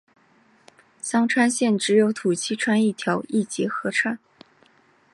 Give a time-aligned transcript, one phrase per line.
[0.99, 4.17] 香川县只有土器川一条一级河川。